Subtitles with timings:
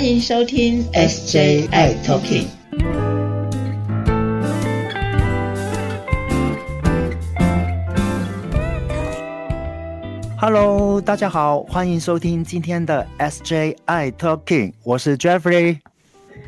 [0.00, 2.46] 欢迎收听 SJI Talking。
[10.38, 15.80] Hello，大家好，欢迎收听今天的 SJI Talking，我是 Jeffrey。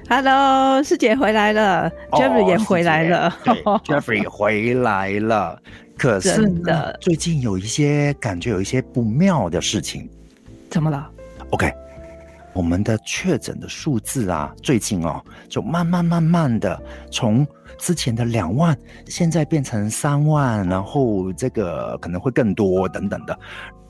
[0.09, 3.37] Hello，师姐回来了，Jeffrey 也回来了
[3.84, 5.61] ，Jeffrey 回来了。
[5.98, 10.09] 可是呢，最近有一些感觉，有一些不妙的事情。
[10.70, 11.06] 怎么了
[11.50, 11.70] ？OK，
[12.55, 16.80] 我们的确诊的数字啊，最近哦，就慢慢慢慢的
[17.11, 17.47] 从
[17.78, 23.38] 之前的两万，现在变成三万，然后这个可能会更多等等的。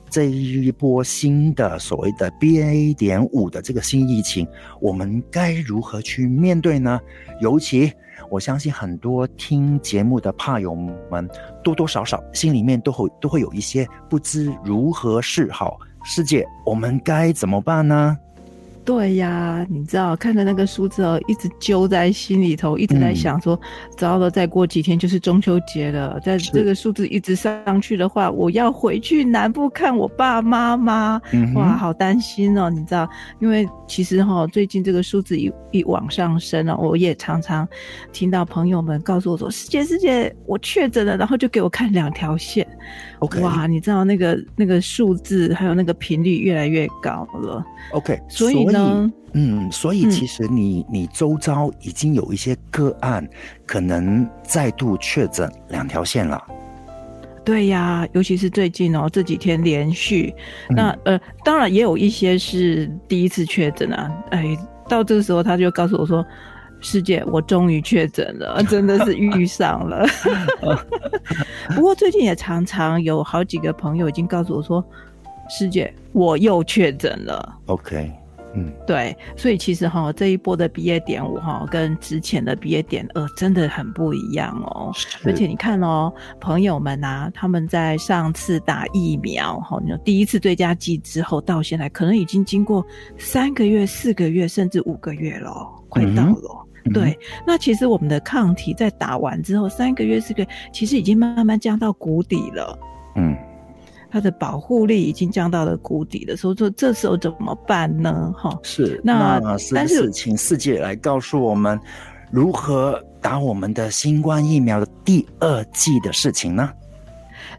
[0.09, 2.93] 这一波新的所谓的 BA.
[2.95, 4.47] 点五的这个新疫情，
[4.79, 6.99] 我们该如何去面对呢？
[7.41, 7.91] 尤其
[8.29, 10.75] 我相信很多听节目的怕友
[11.09, 11.27] 们，
[11.63, 15.79] 多多少少心里面都会都会有一些不知如何是好。
[16.03, 18.15] 师姐，我们该怎么办呢？
[18.85, 23.57] 对呀，你知道看着那个数字哦，一直揪在心里头，一直在想说，
[23.97, 26.19] 糟了，再过几天就是中秋节了。
[26.19, 31.21] 在这个数字一直上去的话，我要回去南部看我爸妈妈。
[31.55, 33.09] 哇，好担心哦，你知道，
[33.39, 37.65] 因为其实哈，最近这个数字一一往上升了，我也常常
[38.11, 42.67] 听到朋友们告诉我说：“师姐，师姐，我确诊了。”然后就给我看两条线。
[43.19, 47.65] OK，哇，你知道那个那个数字还有那个频率越来越高了。
[47.93, 48.72] OK，所以。
[49.33, 53.27] 嗯，所以其实你你周遭已经有一些个案，
[53.65, 56.41] 可能再度确诊两条线了。
[57.43, 60.33] 对呀，尤其是最近哦，这几天连续。
[60.69, 64.09] 那呃，当然也有一些是第一次确诊啊。
[64.29, 64.57] 哎，
[64.87, 66.25] 到这个时候他就告诉我说
[66.79, 70.05] ：“师姐，我终于确诊了， 真的是遇上了。
[71.75, 74.81] ”不过最近也常常有好几个朋友已经告诉我说
[75.49, 77.57] ：“师姐，我又确诊了。
[77.65, 78.09] ”OK。
[78.55, 84.93] 嗯，对，所以其实哈，这一波的 BA 点五哈，跟之前的 BA 点二真的很不一样哦。
[85.25, 92.85] 而且你看哦，朋友们啊，他们在上次打疫苗哈，你第一次追加剂之后，到现在可能已经经过
[93.17, 96.67] 三个月、四个月，甚至五个月了，快到了。
[96.93, 102.77] 对，那其实我们的抗体在打完之后，三个月、四个月，其实已经慢慢降到谷底了。
[104.13, 104.15] 嗯。
[104.15, 108.31] 它的保护力已经降到了谷底了，所以说这时候怎么办呢？
[108.37, 109.41] 哈，是那
[109.73, 111.79] 但是请世界来告诉我们
[112.31, 116.69] 如何打我们的新冠疫苗的第二剂的事情呢？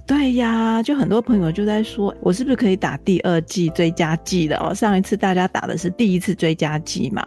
[0.07, 4.75] 对呀，就很多朋友就在说，我是不是可以打第二剂追加剂的哦？
[4.75, 7.25] 上一次大家打的是第一次追加剂嘛？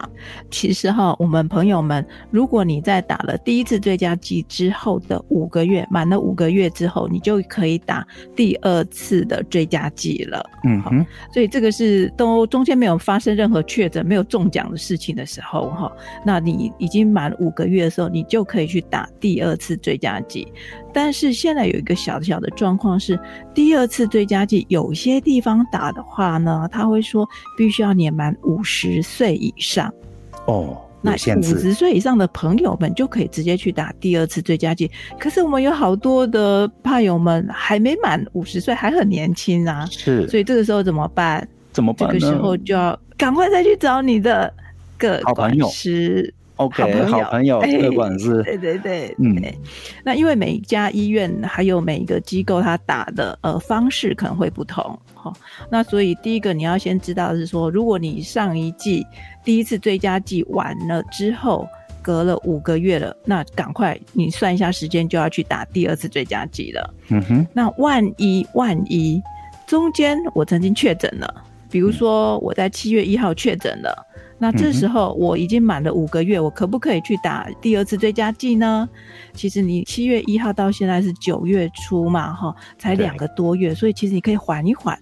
[0.48, 8.06] 其实哈，我们朋友们，如果你在打了第一次追加剂之后的五个月，满了五个月之后，你就可以打
[8.36, 10.48] 第二次的追加剂了。
[10.62, 15.90] 嗯哼，所以这个是都中间没有发生任何确诊、没有中奖的事情的时候哈，
[16.24, 20.46] 那你已经满五个月的时候，你就可以去打第二次追加剂。
[21.00, 23.16] 但是现在有一个小小的状况是，
[23.54, 27.24] 第二次追加剂有些地方打的话呢，他会说
[27.56, 29.94] 必须要年满五十岁以上。
[30.46, 34.90] 哦，那五十岁以上的朋友们就可以直接去打第二次追加剂。
[35.20, 39.86] 可是我们有好多的怕友们还没满五十岁，还很年轻啊。
[39.92, 41.46] 是，所以这个时候怎么办？
[41.72, 42.08] 怎么办？
[42.08, 44.52] 这个时候就要赶快再去找你的
[44.98, 45.68] 个朋友。
[46.58, 49.40] OK，好朋友，各 管是，对对对，嗯，
[50.04, 54.82] 那因为每一家医院还有每一个机构，它打的呃方式可能会不同，
[55.14, 55.32] 哈，
[55.70, 59.06] 那所以第一个你要先知道的是说，如果你上一季
[59.44, 61.68] 第一次追加剂完了之后，
[62.02, 66.94] 隔了五个月了，那赶快你算一下时间，就要去打第二次追加剂了。
[67.10, 69.22] 嗯哼，那万一万一
[69.64, 71.32] 中间我曾经确诊了，
[71.70, 74.04] 比如说我在七月一号确诊了。
[74.38, 78.88] 那这时候我已经满了五个月，我可不可以去打第二次追加剂呢？
[79.34, 84.96] 其实你七月一号到现在是九月初嘛，哈，才两个多月，所以其实你可以缓一缓，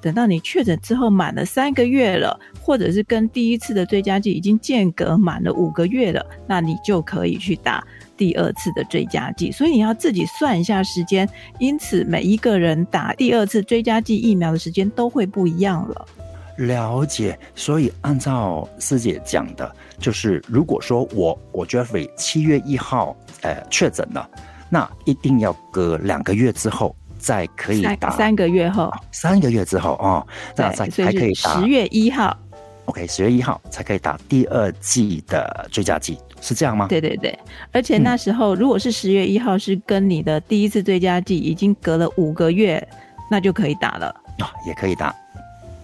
[0.00, 7.84] 等到你确诊之后满了三个月了，或者是跟第一次的追加剂已经间隔满了五个月了，那你就可以去打
[8.16, 9.50] 第二次的追加剂。
[9.50, 11.28] 所以你要自己算一下时间，
[11.58, 16.06] 因此每一个人打第二次追加剂疫苗的时间都会不一样了。
[16.56, 24.28] 了解，所以按照师姐讲的，就是如果说我我 Jeffrey 七月一号呃确诊了，
[24.70, 30.26] 那一定要隔两个月之后再可以打，三个月后，三个月之后哦，
[30.56, 32.36] 那才才可以打十月一号
[32.86, 36.86] ，OK，十月一号才可以打第二季的追加剂，是这样吗？
[36.88, 37.38] 对对对，
[37.70, 42.86] 而且那时候如果是十月一号是跟你的第一次追加剂已经隔了五个月，
[43.30, 44.06] 那就可以打了。
[44.38, 45.14] 啊，也可以打。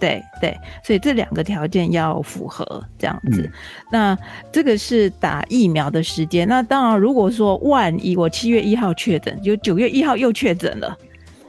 [0.03, 3.49] 对对，所以这两个条件要符合这样子。
[3.89, 4.17] 那
[4.51, 6.45] 这个是打疫苗的时间。
[6.45, 10.97] 那当然，如果说万一我七月一号确诊，就九月一号又确诊了，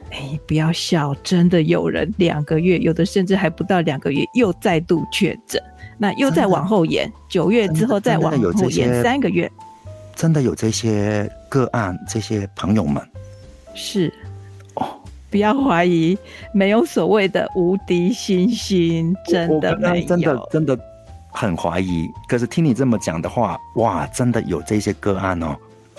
[0.09, 5.61] 哎，不要笑，真的有人两个月，有的甚至还不到两个月又再度确诊，
[5.97, 9.51] 那又再往后延，九月之后再往后延三个月。
[10.15, 13.05] 真的有这些个案，这些朋友们
[13.73, 14.13] 是
[14.75, 14.87] 哦，
[15.35, 16.17] 不要怀疑，
[16.53, 20.79] 没有所谓的无敌星星，真的没有，真的真的
[21.29, 22.07] 很怀疑。
[22.25, 25.53] 可是听你这么讲的话，哇，真的有这些个案哦。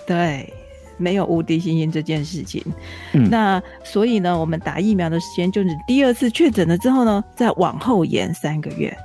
[0.06, 0.50] 对，
[0.96, 2.64] 没有无敌星星这件事情。
[3.12, 8.96] 嗯，那所以呢，我们打疫苗的时间就是第二次确诊了之后呢，再往后延三个月。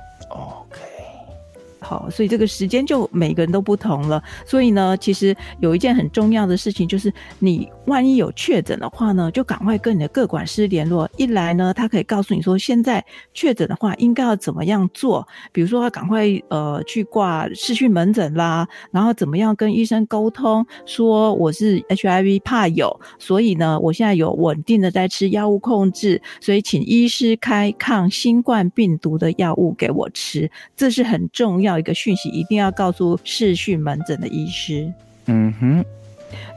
[1.92, 4.22] 好，所以这个时间就每个人都不同了。
[4.46, 11.06] 所以呢，其实有一件很重要的事情，就是你万一有确诊的话呢，就赶快跟你的各管师联络。
[11.18, 13.04] 一来呢，他可以告诉你说，现在
[13.34, 15.28] 确诊的话应该要怎么样做。
[15.52, 31.81] 比如说，赶快呃去挂视讯门诊啦，然后怎么样跟医生沟通，说我是 HIV 怕有，所以呢，我现在有稳定的在吃药物控制，所以请医师开抗新冠病毒的药物给我吃，这是很重要。
[31.82, 34.90] 一个讯息一定要告诉视讯门诊的医师。
[35.26, 35.84] 嗯哼。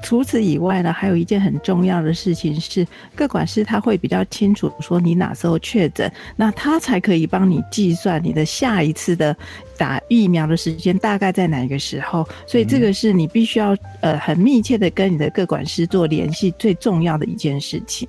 [0.01, 9.35] 除此以外呢，还有一件很重要的事情是，各管师他会比较清楚说你哪时候确诊，那他才可以帮你计算你的下一次的
[9.77, 12.25] 打疫苗的时间大概在哪个时候。
[12.47, 18.07] 所以这个是你必须要呃很密切的跟你的各管师做联系最重要的一件事情。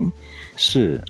[0.54, 1.02] 是。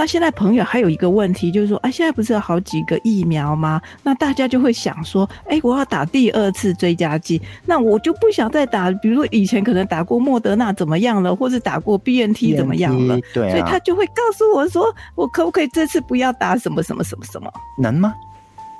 [0.00, 3.78] 那现在朋友还有一个问题，就是说，哎，现在不是有好几个疫苗吗？
[4.02, 14.86] 那大家就会想说，哎，我要打第二次追加剂，那我就不想再打，比如说以前可能打过莫德纳怎么样了，或是打过 B N T 怎么样了，对，所以他就会告诉我说，
[15.16, 17.52] 我可不可以这次不要打什么什么什么什么？
[17.78, 18.14] 能吗？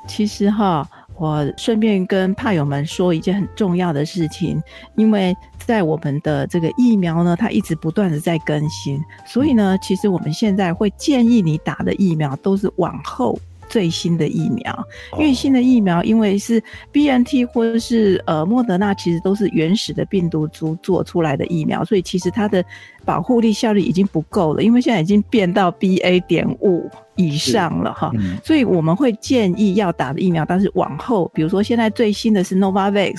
[0.09, 0.89] 其实哈。
[1.21, 4.59] 我顺便跟怕友们说一件很重要的事情，
[4.97, 13.39] 因为在我们的这个疫苗呢，它一直不断的在更新，所以呢，其实我们现在会建议你打的疫苗都是往后
[13.69, 22.65] 最新的疫苗，因为新的疫苗因为是 B N T 或者是呃莫德纳，其实都是原始的病毒株做出来的疫苗，所以其实它的
[23.05, 26.91] 保护力效率已经不够了，因为现在已经变到 B A 点五。
[27.17, 28.11] 以上了哈，
[28.43, 33.15] 所以我们会建议要打的疫苗，但是往后，比如说现在最新的是 Novavax，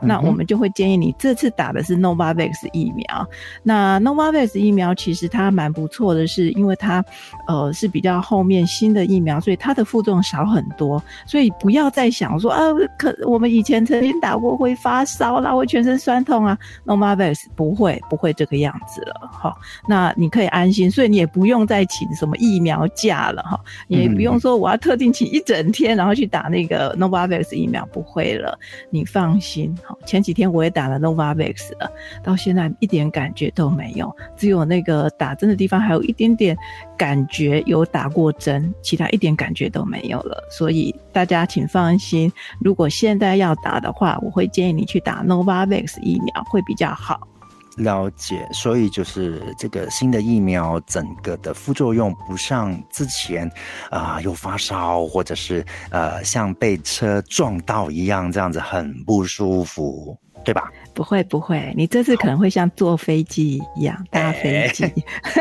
[0.00, 3.28] 那我们就会建议你这次打的是 Novavax 疫苗。
[3.62, 7.04] 那 Novavax 疫苗其实它蛮不错的，是因为它
[7.46, 11.02] 呃是比较后面新的疫苗，所以它的副作用少很多。
[11.26, 12.58] 所以不要再想说啊，
[12.98, 16.56] 可我们以前曾经打过会发烧啦，会全身酸痛啊
[16.86, 19.54] ，Novavax 不会不会这个样子了哈。
[19.86, 23.42] 那你可以安心，所以你也不用再请什么疫苗假了。
[23.42, 28.58] 哈，也不用说我要特定请一整天，然后去打那个 Novavax 疫苗，不会了，
[28.90, 29.76] 你放心。
[29.84, 31.90] 好，前几天我也打了 Novavax 了，
[32.22, 36.56] 到现在一点感觉都没有，只有那个打针的地方还有一点点
[36.96, 40.42] 感觉，有打过针，其他一点感觉都没有了。
[40.50, 47.31] 所以大家请放心，如果现在要打的话，我会建议你去打 Novavax 疫苗会比较好。
[47.76, 53.50] 了解，所以就是这个新的疫苗，整个的副作用不像之前，
[53.90, 60.70] 啊，有发烧或者是呃像被车撞到一样这样子很不舒服，对吧？
[60.94, 64.86] 不会不会，你这次可能会像坐飞机一样搭飞机，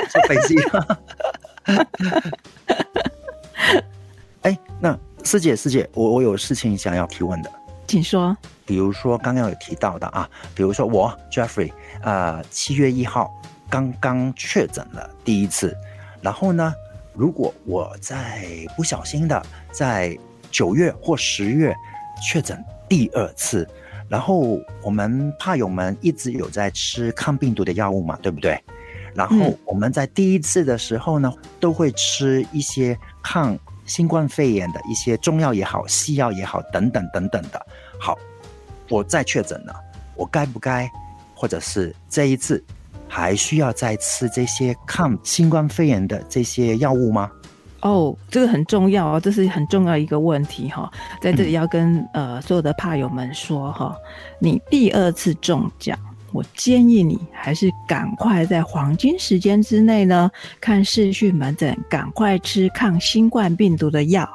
[0.09, 0.55] 坐飞机。
[4.43, 7.51] 哎，那师姐师姐，我我有事情想要提问的，
[7.91, 8.35] 请说。
[8.65, 11.71] 比如说刚刚有提到的啊，比如说我 Jeffrey。
[12.03, 13.29] 呃，七月一号
[13.69, 15.75] 刚刚确诊了第一次，
[16.21, 16.73] 然后呢，
[17.13, 20.17] 如果我在不小心的在
[20.49, 21.75] 九月或十月
[22.25, 23.67] 确诊第二次，
[24.07, 28.59] 然后我们怕友们一直有在吃抗病毒的药物嘛，对不对？
[29.13, 37.65] 然后我们在第一次的时候呢，都会吃一些抗新冠肺炎的一些中药也好、西药也好等等等等的。
[37.99, 38.17] 好，
[38.89, 39.75] 我再确诊了，
[40.15, 40.89] 我该不该？
[41.33, 42.63] 或者是这一次
[43.07, 47.31] 还需要再吃这些抗新冠肺炎的这些药物吗？
[47.81, 50.87] 哦，这个很重要哦，这是很重要一个问题哈，
[51.19, 53.97] 在这里要跟呃所有的怕友们说哈，
[54.37, 55.97] 你第二次中奖，
[56.31, 64.29] 我建议你还是赶快在黄金时间之内呢，看视讯门诊，赶快吃抗新冠病毒的药。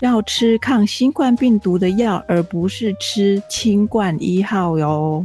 [0.00, 5.24] 要吃抗新冠病毒的药，而不是吃清冠一号哟。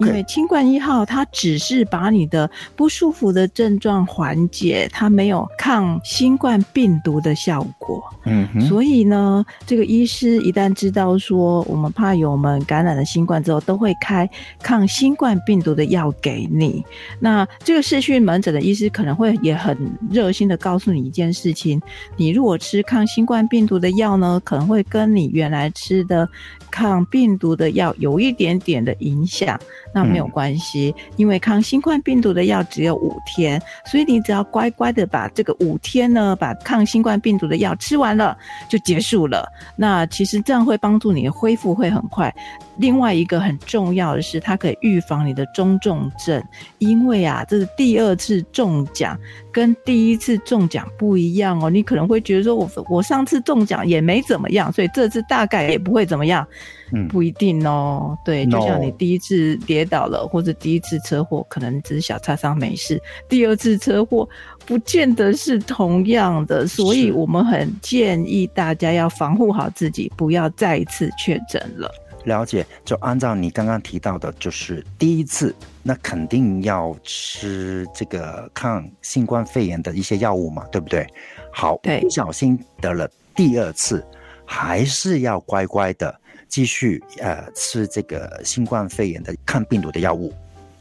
[0.00, 8.02] 因为清冠一号它只是把你的不舒服的症状缓解，它没有抗新冠病毒的效果。
[8.24, 14.28] 嗯，所以呢，这个医师一旦知道说我们怕友们感染了新冠之后，都会开
[14.62, 16.84] 抗新冠病毒的药给你。
[17.18, 19.76] 那这个视讯门诊的医师可能会也很
[20.10, 21.80] 热心的告诉你一件事情：
[22.16, 26.28] 你如果吃抗新冠病毒的药呢，可能会跟你原来吃的
[26.70, 29.58] 抗病毒的药有一点点的影响。
[29.94, 38.36] 那没有关系，因为抗新冠病毒的药只有五天，所以你只要乖乖的把这个五天呢，把抗新冠病毒的药吃完了
[38.68, 39.50] 就结束了。
[39.76, 42.32] 那其实这样会帮助你的恢复会很快。
[42.78, 46.42] 另外一个很重要的是，它可以预防你的中重症，
[46.78, 49.18] 因为啊，这是第二次中奖，
[49.52, 51.68] 跟第一次中奖不一样哦。
[51.68, 56.46] 你可能会觉得说，我我上次中奖也没怎么样，所以这次大概也不会怎么样。
[56.92, 58.16] 嗯，不一定哦。
[58.24, 62.96] 对，就像你第一次跌倒了，或者第一次车祸，可能只是小擦伤没事；
[63.28, 64.26] 第二次车祸，
[64.64, 66.66] 不见得是同样的。
[66.66, 71.90] 所以我们很建议大家要防护好自己，不要再一次确诊了。
[72.28, 81.04] 了解，就按照你刚刚提到的，就是第一次，那肯定要吃这个抗新冠肺炎的一些药物嘛，对不对？
[81.50, 84.06] 好，不小心得了第二次，
[84.44, 86.14] 还是要乖乖的
[86.46, 90.32] 继续呃吃这个新冠肺炎的抗病毒的药物。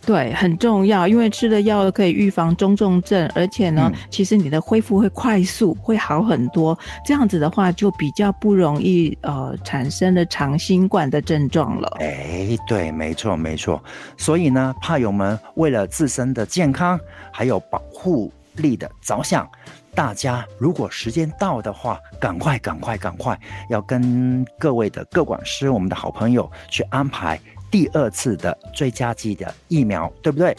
[0.08, 6.80] 对，很重要，因为吃的药可以预防中重症，而且呢，其实你的恢复会快速，会好很多。
[7.06, 11.98] 这样子的话，就比较不容易呃产生了长新冠的症状了。
[12.00, 13.84] 哎，对，没错，没错。
[14.16, 16.98] 所以呢，怕友们为了自身的健康
[17.30, 19.46] 还有保护力的着想，
[19.94, 23.38] 大家如果时间到的话，赶快，赶快，赶快，
[23.70, 27.38] 要跟各位的各管师，我们的好朋友去安排。
[27.70, 30.56] 第二次的最佳剂的疫苗，对不对？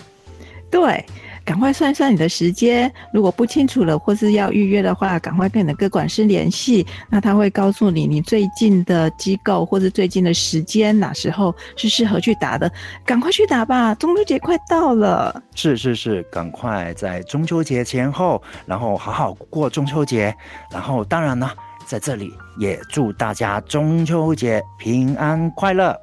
[0.70, 1.02] 对，
[1.46, 2.92] 赶快算一算你的时间。
[3.10, 6.86] 如果不清楚了，或是要预约的话，赶快跟你的各管师联系。
[7.08, 12.70] 那他会告诉你，你最近的机构或者最近的时间，哪时候是适合去打的。
[13.02, 15.42] 赶快去打吧，中秋节快到了。
[15.54, 20.36] 是是是，赶快在中秋节前后，然后好好过中秋节。
[20.70, 21.50] 然后当然呢，
[21.86, 25.98] 在这里也祝大家中秋节平安快乐。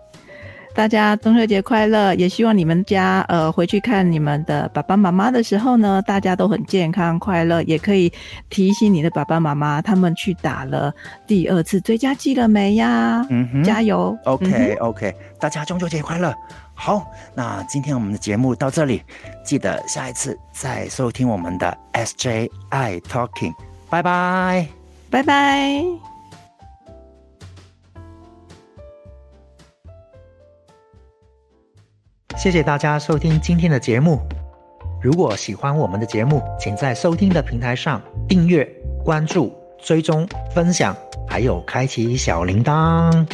[0.75, 2.13] 大家中秋节快乐！
[2.15, 7.63] 也希望你们家呃回去看你们的爸爸妈妈的时候呢，大家都很健康快乐。
[7.63, 8.12] 也可以
[8.50, 10.94] 提醒你的爸爸妈妈，他们去打了
[11.25, 13.25] 第二次追加剂了没呀？
[13.29, 16.36] 嗯哼，加油！OK OK，大家中秋节快乐！
[16.74, 19.01] 好，那今天我们的节目到这里，
[19.46, 23.53] 记得下一次再收听我们的 SJI Talking，
[23.89, 24.67] 拜拜，
[25.10, 26.15] 拜拜。
[32.38, 34.20] 谢谢大家收听今天的节目。
[35.01, 38.68] 如果喜欢我们的节目，请在收听的平台上订阅、
[39.04, 40.96] 关注、追踪、分享，
[41.27, 43.25] 还有开启小铃铛。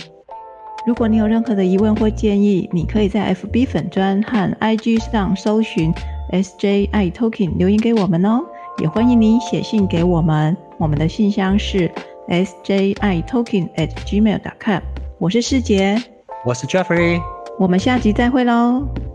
[0.85, 5.91] 如果你有任何的疑问或建议，你可以在 FB 粉专和 IG 上搜寻
[6.31, 8.39] SJI Talking 留言给我们哦。
[8.77, 11.91] 也欢迎你写信给我们，我们的信箱是
[12.27, 14.81] SJI Talking at gmail.com。
[15.17, 16.01] 我是世杰，
[16.45, 17.40] 我是 Jeffrey。
[17.61, 19.10] 我们下集再会喽。